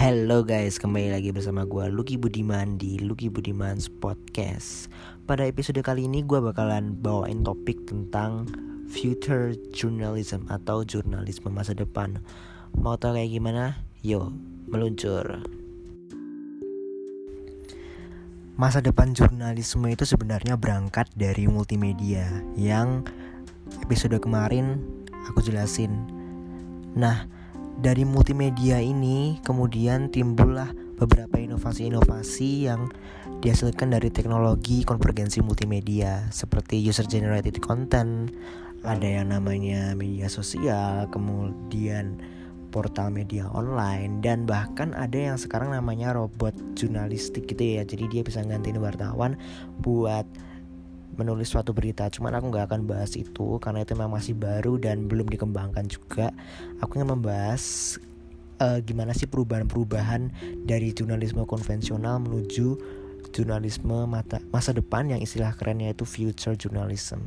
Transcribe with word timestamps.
Halo 0.00 0.40
guys, 0.40 0.80
kembali 0.80 1.12
lagi 1.12 1.28
bersama 1.28 1.68
gue 1.68 1.92
Lucky 1.92 2.16
Budiman 2.16 2.80
di 2.80 2.96
Lucky 3.04 3.28
Budiman's 3.28 3.84
Podcast. 3.84 4.88
Pada 5.28 5.44
episode 5.44 5.76
kali 5.84 6.08
ini 6.08 6.24
gue 6.24 6.40
bakalan 6.40 6.96
bawain 6.96 7.44
topik 7.44 7.84
tentang 7.84 8.48
Future 8.88 9.52
Journalism 9.76 10.48
atau 10.48 10.88
jurnalisme 10.88 11.52
masa 11.52 11.76
depan. 11.76 12.16
Mau 12.80 12.96
tau 12.96 13.12
kayak 13.12 13.28
gimana? 13.28 13.76
Yo, 14.00 14.32
meluncur. 14.72 15.44
Masa 18.56 18.80
depan 18.80 19.12
jurnalisme 19.12 19.84
itu 19.84 20.08
sebenarnya 20.08 20.56
berangkat 20.56 21.12
dari 21.12 21.44
multimedia 21.44 22.24
Yang 22.56 23.04
episode 23.84 24.16
kemarin 24.16 24.80
aku 25.28 25.44
jelasin. 25.44 25.92
Nah, 26.96 27.28
dari 27.80 28.04
multimedia 28.04 28.76
ini 28.76 29.40
kemudian 29.40 30.12
timbullah 30.12 30.68
beberapa 31.00 31.40
inovasi-inovasi 31.40 32.68
yang 32.68 32.92
dihasilkan 33.40 33.96
dari 33.96 34.12
teknologi 34.12 34.84
konvergensi 34.84 35.40
multimedia 35.40 36.28
seperti 36.28 36.76
user 36.84 37.08
generated 37.08 37.56
content, 37.64 38.28
ada 38.84 39.08
yang 39.08 39.32
namanya 39.32 39.96
media 39.96 40.28
sosial, 40.28 41.08
kemudian 41.08 42.20
portal 42.68 43.08
media 43.08 43.48
online 43.50 44.20
dan 44.20 44.44
bahkan 44.44 44.92
ada 44.92 45.32
yang 45.32 45.36
sekarang 45.40 45.72
namanya 45.72 46.12
robot 46.12 46.52
jurnalistik 46.76 47.48
gitu 47.48 47.80
ya. 47.80 47.82
Jadi 47.82 48.12
dia 48.12 48.22
bisa 48.22 48.44
gantiin 48.44 48.78
wartawan 48.78 49.40
buat 49.80 50.28
menulis 51.18 51.50
suatu 51.50 51.74
berita. 51.74 52.06
Cuman 52.10 52.36
aku 52.36 52.50
nggak 52.52 52.66
akan 52.70 52.82
bahas 52.86 53.14
itu 53.18 53.58
karena 53.58 53.82
itu 53.82 53.94
memang 53.96 54.18
masih 54.18 54.34
baru 54.36 54.78
dan 54.78 55.06
belum 55.10 55.26
dikembangkan 55.26 55.86
juga. 55.90 56.30
Aku 56.82 57.00
ingin 57.00 57.16
membahas 57.18 57.96
uh, 58.60 58.78
gimana 58.84 59.16
sih 59.16 59.26
perubahan-perubahan 59.26 60.30
dari 60.68 60.92
jurnalisme 60.92 61.42
konvensional 61.48 62.20
menuju 62.22 62.76
jurnalisme 63.30 64.10
mata, 64.10 64.42
masa 64.50 64.74
depan 64.74 65.06
yang 65.06 65.22
istilah 65.22 65.54
kerennya 65.54 65.94
itu 65.94 66.02
future 66.02 66.58
journalism. 66.58 67.22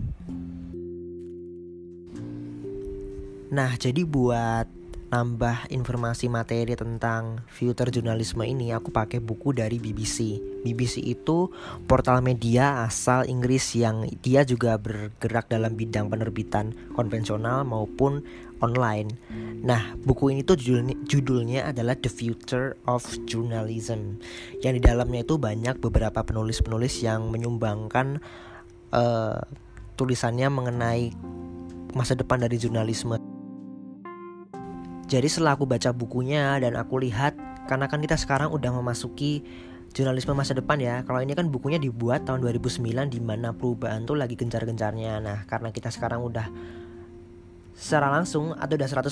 Nah 3.53 3.72
jadi 3.78 4.03
buat 4.03 4.68
nambah 5.14 5.70
informasi 5.70 6.25
materi 6.25 6.73
tentang 6.73 7.45
future 7.45 7.94
jurnalisme 7.94 8.42
ini 8.42 8.73
aku 8.73 8.90
pakai 8.90 9.22
buku 9.22 9.53
dari 9.53 9.78
BBC. 9.78 10.42
BBC 10.64 11.03
itu 11.03 11.52
portal 11.86 12.23
media 12.23 12.88
asal 12.88 13.28
Inggris 13.28 13.75
yang 13.75 14.08
dia 14.23 14.47
juga 14.47 14.80
bergerak 14.80 15.52
dalam 15.52 15.75
bidang 15.75 16.08
penerbitan 16.08 16.72
konvensional 16.95 17.67
maupun 17.67 18.23
online. 18.64 19.11
Nah, 19.64 19.95
buku 20.08 20.31
ini 20.31 20.47
tuh 20.47 20.56
judulnya, 20.56 20.95
judulnya 21.03 21.61
adalah 21.67 22.00
The 22.00 22.08
Future 22.08 22.80
of 22.88 23.03
Journalism. 23.28 24.23
Yang 24.64 24.73
di 24.80 24.81
dalamnya 24.88 25.28
itu 25.28 25.36
banyak 25.36 25.84
beberapa 25.84 26.23
penulis-penulis 26.23 27.03
yang 27.03 27.28
menyumbangkan 27.28 28.23
uh, 28.95 29.44
tulisannya 30.00 30.47
mengenai 30.47 31.11
masa 31.91 32.16
depan 32.16 32.41
dari 32.41 32.56
jurnalisme. 32.56 33.19
Jadi 35.11 35.28
setelah 35.30 35.59
aku 35.59 35.67
baca 35.67 35.94
bukunya 35.94 36.58
dan 36.58 36.73
aku 36.80 37.03
lihat 37.03 37.38
karena 37.69 37.86
kan 37.86 38.02
kita 38.02 38.17
sekarang 38.17 38.50
udah 38.50 38.72
memasuki 38.73 39.45
jurnalisme 39.94 40.34
masa 40.34 40.58
depan 40.58 40.82
ya. 40.82 41.06
Kalau 41.06 41.22
ini 41.22 41.38
kan 41.38 41.48
bukunya 41.54 41.78
dibuat 41.78 42.26
tahun 42.26 42.42
2009 42.42 43.14
di 43.14 43.20
mana 43.22 43.54
perubahan 43.54 44.04
tuh 44.10 44.18
lagi 44.18 44.34
gencar-gencarnya. 44.34 45.22
Nah, 45.22 45.46
karena 45.46 45.70
kita 45.70 45.94
sekarang 45.94 46.26
udah 46.26 46.50
secara 47.78 48.10
langsung 48.10 48.54
atau 48.58 48.74
udah 48.78 48.90
100% 48.90 49.10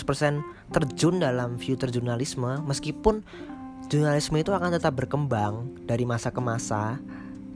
terjun 0.69 1.17
dalam 1.17 1.57
future 1.57 1.89
jurnalisme 1.89 2.61
meskipun 2.61 3.25
jurnalisme 3.89 4.37
itu 4.37 4.53
akan 4.53 4.77
tetap 4.77 4.93
berkembang 4.93 5.81
dari 5.89 6.05
masa 6.05 6.29
ke 6.29 6.37
masa 6.37 7.01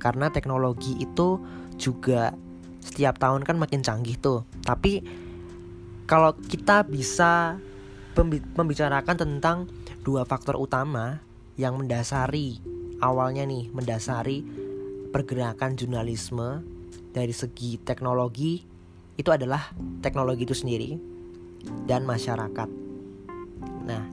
karena 0.02 0.34
teknologi 0.34 0.98
itu 0.98 1.38
juga 1.78 2.34
setiap 2.82 3.18
tahun 3.22 3.46
kan 3.46 3.58
makin 3.58 3.86
canggih 3.86 4.18
tuh. 4.18 4.46
Tapi 4.66 5.02
kalau 6.06 6.38
kita 6.38 6.86
bisa 6.86 7.58
membicarakan 8.56 9.16
tentang 9.18 9.58
dua 10.06 10.26
faktor 10.26 10.58
utama 10.58 11.22
yang 11.58 11.82
mendasari 11.82 12.62
awalnya 13.00 13.44
nih 13.48 13.72
mendasari 13.72 14.44
pergerakan 15.12 15.80
jurnalisme 15.80 16.64
dari 17.16 17.32
segi 17.32 17.80
teknologi 17.80 18.60
itu 19.16 19.30
adalah 19.32 19.72
teknologi 20.04 20.44
itu 20.44 20.52
sendiri 20.52 20.92
dan 21.88 22.04
masyarakat. 22.04 22.70
Nah, 23.88 24.04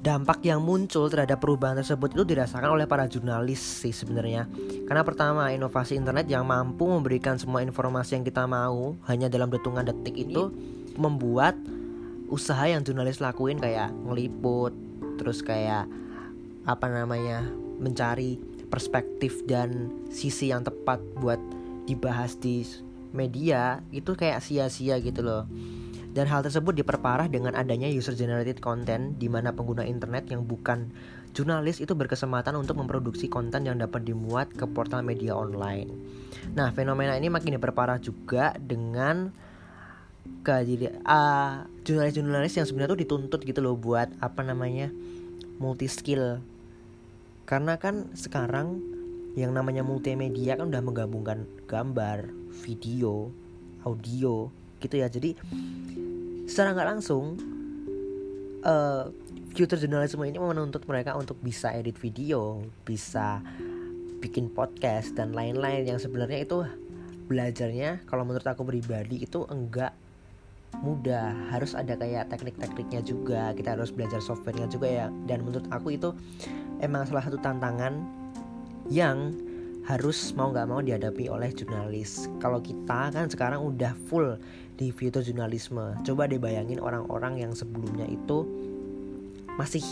dampak 0.00 0.40
yang 0.42 0.64
muncul 0.64 1.12
terhadap 1.12 1.38
perubahan 1.44 1.76
tersebut 1.78 2.16
itu 2.16 2.24
dirasakan 2.24 2.72
oleh 2.72 2.88
para 2.88 3.04
jurnalis 3.04 3.60
sih 3.60 3.92
sebenarnya. 3.92 4.48
Karena 4.88 5.04
pertama, 5.04 5.52
inovasi 5.52 6.00
internet 6.00 6.24
yang 6.26 6.48
mampu 6.48 6.88
memberikan 6.88 7.36
semua 7.36 7.60
informasi 7.60 8.16
yang 8.16 8.24
kita 8.24 8.48
mau 8.48 8.96
hanya 9.06 9.28
dalam 9.28 9.52
detungan 9.52 9.84
detik 9.84 10.16
itu 10.16 10.48
membuat 10.96 11.54
usaha 12.32 12.64
yang 12.64 12.80
jurnalis 12.80 13.20
lakuin 13.20 13.60
kayak 13.60 13.92
ngeliput 14.08 14.72
terus 15.20 15.44
kayak 15.44 15.84
apa 16.64 16.86
namanya 16.86 17.46
mencari 17.82 18.38
perspektif 18.70 19.42
dan 19.44 19.90
sisi 20.08 20.54
yang 20.54 20.62
tepat 20.62 21.02
buat 21.18 21.38
dibahas 21.84 22.38
di 22.38 22.62
media 23.12 23.82
itu 23.92 24.14
kayak 24.14 24.40
sia-sia 24.40 24.96
gitu 25.02 25.20
loh 25.20 25.44
dan 26.12 26.28
hal 26.28 26.44
tersebut 26.44 26.76
diperparah 26.76 27.26
dengan 27.32 27.56
adanya 27.56 27.88
user 27.88 28.12
generated 28.12 28.60
content 28.60 29.16
di 29.16 29.32
mana 29.32 29.48
pengguna 29.56 29.88
internet 29.88 30.28
yang 30.28 30.44
bukan 30.44 30.92
jurnalis 31.32 31.80
itu 31.80 31.96
berkesempatan 31.96 32.52
untuk 32.60 32.76
memproduksi 32.76 33.32
konten 33.32 33.64
yang 33.64 33.80
dapat 33.80 34.04
dimuat 34.04 34.52
ke 34.52 34.68
portal 34.68 35.00
media 35.00 35.32
online. 35.32 35.88
Nah, 36.52 36.68
fenomena 36.76 37.16
ini 37.16 37.32
makin 37.32 37.56
diperparah 37.56 37.96
juga 37.96 38.52
dengan 38.60 39.32
ke 40.44 40.54
jadi 40.68 41.00
uh, 41.00 41.64
jurnalis-jurnalis 41.82 42.60
yang 42.60 42.66
sebenarnya 42.68 42.92
tuh 42.92 43.00
dituntut 43.08 43.40
gitu 43.48 43.64
loh 43.64 43.74
buat 43.74 44.12
apa 44.20 44.44
namanya 44.44 44.92
multi 45.56 45.88
skill 45.88 46.44
karena 47.44 47.76
kan 47.76 48.10
sekarang 48.14 48.80
yang 49.32 49.56
namanya 49.56 49.80
multimedia 49.80 50.60
kan 50.60 50.68
udah 50.68 50.82
menggabungkan 50.84 51.48
gambar, 51.64 52.28
video, 52.64 53.32
audio 53.82 54.52
gitu 54.78 54.94
ya. 55.00 55.08
Jadi 55.08 55.38
secara 56.44 56.76
nggak 56.76 56.88
langsung 56.98 57.40
uh, 58.66 59.08
future 59.56 59.80
journalism 59.80 60.20
ini 60.24 60.36
menuntut 60.36 60.84
mereka 60.84 61.16
untuk 61.16 61.40
bisa 61.40 61.72
edit 61.72 61.96
video, 61.96 62.60
bisa 62.84 63.40
bikin 64.20 64.52
podcast 64.52 65.16
dan 65.16 65.32
lain-lain. 65.32 65.88
Yang 65.88 66.08
sebenarnya 66.08 66.44
itu 66.44 66.60
belajarnya 67.32 68.04
kalau 68.04 68.28
menurut 68.28 68.44
aku 68.44 68.68
pribadi 68.68 69.24
itu 69.24 69.48
enggak 69.48 69.96
mudah. 70.82 71.32
Harus 71.48 71.72
ada 71.78 71.94
kayak 71.94 72.28
teknik-tekniknya 72.28 73.00
juga. 73.06 73.54
Kita 73.54 73.78
harus 73.78 73.94
belajar 73.94 74.18
softwarenya 74.18 74.68
juga 74.68 74.90
ya. 74.90 75.06
Dan 75.24 75.46
menurut 75.46 75.64
aku 75.70 75.94
itu 75.94 76.10
emang 76.82 77.06
salah 77.06 77.24
satu 77.24 77.38
tantangan 77.38 78.02
yang 78.90 79.32
harus 79.82 80.30
mau 80.38 80.50
nggak 80.54 80.68
mau 80.70 80.78
dihadapi 80.82 81.26
oleh 81.26 81.50
jurnalis. 81.54 82.30
Kalau 82.38 82.62
kita 82.62 83.10
kan 83.10 83.26
sekarang 83.26 83.62
udah 83.62 83.94
full 84.06 84.38
di 84.78 84.90
future 84.94 85.22
jurnalisme. 85.22 85.98
Coba 86.02 86.26
deh 86.26 86.38
bayangin 86.38 86.78
orang-orang 86.78 87.38
yang 87.42 87.52
sebelumnya 87.54 88.06
itu 88.06 88.46
masih 89.58 89.82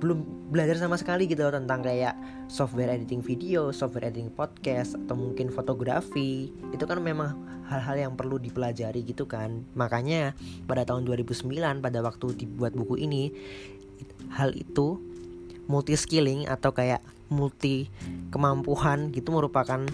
belum 0.00 0.50
belajar 0.50 0.80
sama 0.80 0.96
sekali 0.96 1.28
gitu 1.28 1.44
loh 1.44 1.54
tentang 1.54 1.84
kayak 1.84 2.16
software 2.48 2.90
editing 2.90 3.20
video, 3.20 3.68
software 3.70 4.08
editing 4.08 4.32
podcast 4.32 4.96
atau 4.96 5.14
mungkin 5.14 5.52
fotografi. 5.52 6.48
Itu 6.72 6.88
kan 6.88 7.04
memang 7.04 7.36
hal-hal 7.68 8.10
yang 8.10 8.12
perlu 8.16 8.40
dipelajari 8.40 9.04
gitu 9.04 9.28
kan. 9.28 9.62
Makanya 9.76 10.32
pada 10.64 10.88
tahun 10.88 11.04
2009 11.04 11.52
pada 11.84 12.00
waktu 12.00 12.26
dibuat 12.34 12.72
buku 12.72 12.98
ini 12.98 13.30
hal 14.32 14.56
itu 14.56 14.98
multi 15.70 15.94
skilling 15.94 16.48
atau 16.50 16.74
kayak 16.74 17.04
multi 17.30 17.86
kemampuan 18.34 19.14
gitu 19.14 19.30
merupakan 19.30 19.86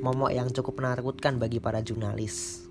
momok 0.00 0.32
yang 0.32 0.48
cukup 0.48 0.80
menakutkan 0.80 1.36
bagi 1.36 1.60
para 1.60 1.84
jurnalis. 1.84 2.69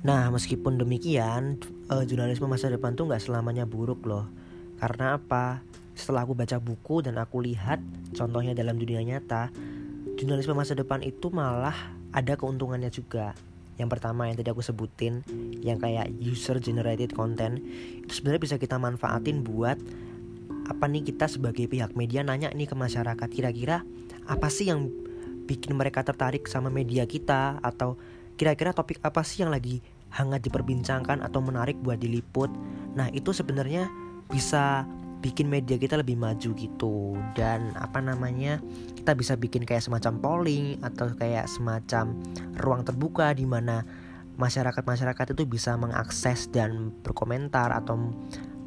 Nah, 0.00 0.32
meskipun 0.32 0.80
demikian, 0.80 1.60
uh, 1.92 2.00
jurnalisme 2.08 2.48
masa 2.48 2.72
depan 2.72 2.96
tuh 2.96 3.04
nggak 3.04 3.20
selamanya 3.20 3.68
buruk 3.68 4.08
loh. 4.08 4.32
Karena 4.80 5.20
apa? 5.20 5.60
Setelah 5.92 6.24
aku 6.24 6.32
baca 6.32 6.56
buku 6.56 7.04
dan 7.04 7.20
aku 7.20 7.44
lihat 7.44 7.84
contohnya 8.16 8.56
dalam 8.56 8.80
dunia 8.80 9.04
nyata, 9.04 9.52
jurnalisme 10.16 10.56
masa 10.56 10.72
depan 10.72 11.04
itu 11.04 11.28
malah 11.28 11.76
ada 12.16 12.32
keuntungannya 12.40 12.88
juga. 12.88 13.36
Yang 13.76 13.96
pertama 13.96 14.28
yang 14.28 14.40
tadi 14.40 14.48
aku 14.48 14.64
sebutin, 14.64 15.20
yang 15.60 15.76
kayak 15.76 16.08
user 16.16 16.56
generated 16.64 17.12
content, 17.12 17.60
itu 18.00 18.12
sebenarnya 18.12 18.40
bisa 18.40 18.56
kita 18.56 18.80
manfaatin 18.80 19.44
buat 19.44 19.76
apa 20.64 20.86
nih 20.86 21.12
kita 21.12 21.28
sebagai 21.28 21.66
pihak 21.68 21.92
media 21.92 22.24
nanya 22.24 22.48
nih 22.54 22.70
ke 22.70 22.78
masyarakat 22.78 23.26
kira-kira 23.26 23.82
apa 24.30 24.46
sih 24.46 24.70
yang 24.70 24.86
bikin 25.50 25.74
mereka 25.74 26.06
tertarik 26.06 26.46
sama 26.46 26.70
media 26.70 27.10
kita 27.10 27.58
atau 27.58 27.98
kira-kira 28.40 28.72
topik 28.72 29.04
apa 29.04 29.20
sih 29.20 29.44
yang 29.44 29.52
lagi 29.52 29.84
hangat 30.16 30.40
diperbincangkan 30.48 31.20
atau 31.20 31.44
menarik 31.44 31.76
buat 31.84 32.00
diliput. 32.00 32.48
Nah, 32.96 33.12
itu 33.12 33.36
sebenarnya 33.36 33.84
bisa 34.32 34.88
bikin 35.20 35.52
media 35.52 35.76
kita 35.76 36.00
lebih 36.00 36.16
maju 36.16 36.50
gitu 36.56 37.12
dan 37.36 37.76
apa 37.76 38.00
namanya 38.00 38.56
kita 38.96 39.12
bisa 39.12 39.36
bikin 39.36 39.68
kayak 39.68 39.84
semacam 39.84 40.16
polling 40.16 40.80
atau 40.80 41.12
kayak 41.12 41.44
semacam 41.44 42.16
ruang 42.56 42.88
terbuka 42.88 43.36
di 43.36 43.44
mana 43.44 43.84
masyarakat-masyarakat 44.40 45.36
itu 45.36 45.44
bisa 45.44 45.76
mengakses 45.76 46.48
dan 46.48 46.88
berkomentar 47.04 47.68
atau 47.68 48.00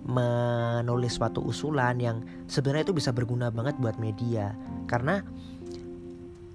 menulis 0.05 1.17
suatu 1.17 1.41
usulan 1.41 1.97
yang 1.97 2.21
sebenarnya 2.45 2.91
itu 2.91 2.95
bisa 3.01 3.09
berguna 3.09 3.49
banget 3.49 3.73
buat 3.81 3.97
media 3.97 4.53
karena 4.85 5.25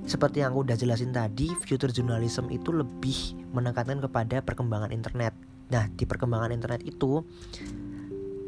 seperti 0.06 0.44
yang 0.44 0.54
aku 0.54 0.62
udah 0.68 0.76
jelasin 0.78 1.10
tadi, 1.10 1.50
future 1.64 1.90
journalism 1.90 2.46
itu 2.54 2.70
lebih 2.70 3.34
menekankan 3.50 3.98
kepada 3.98 4.44
perkembangan 4.44 4.94
internet. 4.94 5.34
Nah, 5.68 5.90
di 5.90 6.06
perkembangan 6.06 6.54
internet 6.54 6.86
itu 6.86 7.24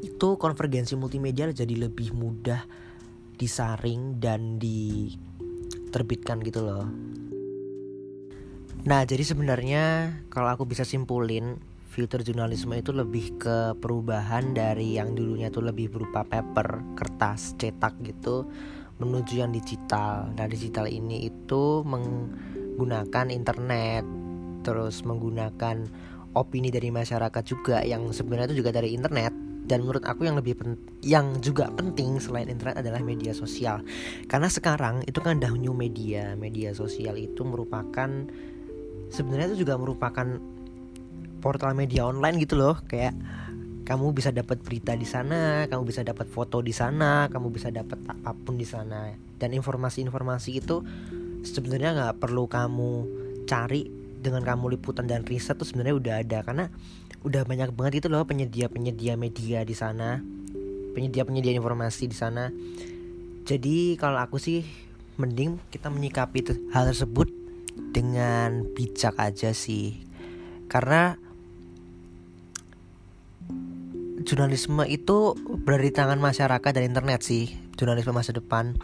itu 0.01 0.29
konvergensi 0.37 0.97
multimedia 0.97 1.49
jadi 1.53 1.89
lebih 1.89 2.13
mudah 2.17 2.65
disaring 3.41 4.21
dan 4.21 4.61
diterbitkan 4.61 6.45
gitu 6.45 6.61
loh. 6.65 6.87
Nah, 8.81 9.05
jadi 9.05 9.21
sebenarnya 9.25 9.85
kalau 10.33 10.49
aku 10.53 10.65
bisa 10.65 10.89
simpulin 10.89 11.61
future 11.91 12.23
jurnalisme 12.25 12.73
itu 12.73 12.95
lebih 12.95 13.37
ke 13.37 13.77
perubahan 13.77 14.57
dari 14.57 14.97
yang 14.97 15.13
dulunya 15.13 15.53
tuh 15.53 15.67
lebih 15.67 15.93
berupa 15.93 16.25
paper, 16.25 16.97
kertas, 16.97 17.59
cetak 17.61 17.99
gitu 18.01 18.49
menuju 19.01 19.41
yang 19.41 19.51
digital. 19.51 20.29
Nah, 20.37 20.47
digital 20.47 20.87
ini 20.87 21.33
itu 21.33 21.83
menggunakan 21.83 23.33
internet, 23.33 24.05
terus 24.61 25.03
menggunakan 25.03 25.89
opini 26.37 26.71
dari 26.71 26.93
masyarakat 26.95 27.43
juga 27.43 27.83
yang 27.83 28.13
sebenarnya 28.13 28.53
itu 28.53 28.63
juga 28.63 28.77
dari 28.77 28.93
internet. 28.95 29.33
Dan 29.61 29.87
menurut 29.87 30.03
aku 30.03 30.27
yang 30.27 30.35
lebih 30.35 30.59
pen 30.59 30.75
yang 30.99 31.39
juga 31.39 31.71
penting 31.71 32.19
selain 32.19 32.51
internet 32.51 32.83
adalah 32.83 32.99
media 33.07 33.31
sosial. 33.31 33.87
Karena 34.27 34.51
sekarang 34.51 35.07
itu 35.07 35.23
kan 35.23 35.39
udah 35.39 35.55
new 35.55 35.71
media. 35.71 36.35
Media 36.35 36.75
sosial 36.75 37.15
itu 37.15 37.47
merupakan 37.47 38.11
sebenarnya 39.15 39.55
itu 39.55 39.63
juga 39.63 39.79
merupakan 39.79 40.27
portal 41.39 41.79
media 41.79 42.03
online 42.03 42.43
gitu 42.43 42.59
loh. 42.59 42.83
Kayak 42.91 43.15
kamu 43.91 44.15
bisa 44.15 44.31
dapat 44.31 44.63
berita 44.63 44.95
di 44.95 45.03
sana, 45.03 45.67
kamu 45.67 45.83
bisa 45.83 46.07
dapat 46.07 46.31
foto 46.31 46.63
di 46.63 46.71
sana, 46.71 47.27
kamu 47.27 47.51
bisa 47.51 47.75
dapat 47.75 47.99
apa 48.07 48.39
pun 48.39 48.55
di 48.55 48.63
sana. 48.63 49.11
Dan 49.35 49.51
informasi-informasi 49.51 50.63
itu 50.63 50.87
sebenarnya 51.43 51.99
nggak 51.99 52.23
perlu 52.23 52.47
kamu 52.47 52.93
cari 53.51 53.91
dengan 54.23 54.47
kamu 54.47 54.79
liputan 54.79 55.11
dan 55.11 55.27
riset 55.27 55.59
tuh 55.59 55.67
sebenarnya 55.67 55.99
udah 55.99 56.15
ada. 56.23 56.39
Karena 56.47 56.71
udah 57.27 57.43
banyak 57.43 57.75
banget 57.75 58.07
itu 58.07 58.07
loh 58.07 58.23
penyedia-penyedia 58.23 59.19
media 59.19 59.67
di 59.67 59.75
sana. 59.75 60.23
Penyedia-penyedia 60.95 61.51
informasi 61.59 62.07
di 62.07 62.15
sana. 62.15 62.55
Jadi 63.43 63.99
kalau 63.99 64.23
aku 64.23 64.39
sih 64.39 64.63
mending 65.19 65.59
kita 65.75 65.91
menyikapi 65.91 66.71
hal 66.71 66.95
tersebut 66.95 67.27
dengan 67.91 68.71
bijak 68.71 69.19
aja 69.19 69.51
sih. 69.51 69.99
Karena 70.71 71.19
jurnalisme 74.31 74.87
itu 74.87 75.35
berada 75.67 75.83
di 75.83 75.91
tangan 75.91 76.23
masyarakat 76.23 76.71
dan 76.71 76.87
internet 76.87 77.27
sih. 77.27 77.51
Jurnalisme 77.75 78.15
masa 78.15 78.31
depan. 78.31 78.79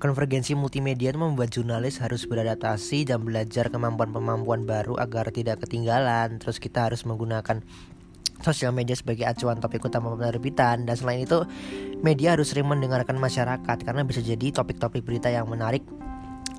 Konvergensi 0.00 0.56
multimedia 0.56 1.12
itu 1.12 1.20
membuat 1.20 1.52
jurnalis 1.52 2.00
harus 2.00 2.24
beradaptasi 2.24 3.04
dan 3.04 3.20
belajar 3.20 3.68
kemampuan-kemampuan 3.68 4.64
baru 4.64 4.96
agar 4.96 5.28
tidak 5.36 5.68
ketinggalan. 5.68 6.40
Terus 6.40 6.56
kita 6.56 6.88
harus 6.88 7.04
menggunakan 7.04 7.60
sosial 8.40 8.72
media 8.72 8.96
sebagai 8.96 9.28
acuan 9.28 9.60
topik 9.60 9.84
utama 9.84 10.16
penerbitan. 10.16 10.88
Dan 10.88 10.96
selain 10.96 11.28
itu 11.28 11.44
media 12.00 12.32
harus 12.32 12.48
sering 12.48 12.64
mendengarkan 12.64 13.20
masyarakat 13.20 13.84
karena 13.84 14.00
bisa 14.00 14.24
jadi 14.24 14.48
topik-topik 14.48 15.04
berita 15.04 15.28
yang 15.28 15.44
menarik 15.44 15.84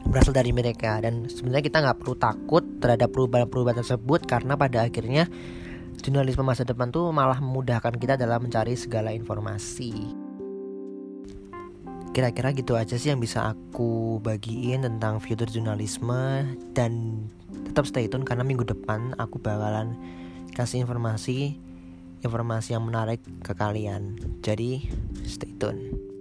berasal 0.05 0.37
dari 0.37 0.53
mereka. 0.53 1.01
Dan 1.01 1.25
sebenarnya 1.25 1.65
kita 1.65 1.77
nggak 1.81 1.97
perlu 2.05 2.13
takut 2.21 2.61
terhadap 2.77 3.09
perubahan-perubahan 3.09 3.81
tersebut 3.81 4.29
karena 4.29 4.53
pada 4.53 4.85
akhirnya 4.85 5.25
jurnalisme 6.01 6.43
masa 6.45 6.63
depan 6.63 6.89
tuh 6.89 7.09
malah 7.09 7.39
memudahkan 7.41 7.95
kita 7.97 8.15
dalam 8.15 8.45
mencari 8.45 8.77
segala 8.77 9.13
informasi 9.13 10.13
kira-kira 12.17 12.49
gitu 12.49 12.73
aja 12.73 12.97
sih 12.97 13.13
yang 13.13 13.21
bisa 13.21 13.53
aku 13.53 14.17
bagiin 14.25 14.81
tentang 14.81 15.21
future 15.21 15.45
jurnalisme 15.45 16.49
dan 16.73 17.21
tetap 17.69 17.85
stay 17.85 18.09
tune 18.09 18.25
karena 18.25 18.41
minggu 18.41 18.65
depan 18.65 19.13
aku 19.21 19.37
bakalan 19.37 19.93
kasih 20.57 20.81
informasi 20.81 21.61
informasi 22.25 22.73
yang 22.73 22.85
menarik 22.85 23.21
ke 23.45 23.53
kalian. 23.53 24.17
Jadi 24.41 24.89
stay 25.25 25.53
tune. 25.61 26.16